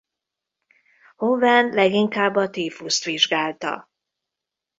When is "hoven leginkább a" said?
1.15-2.49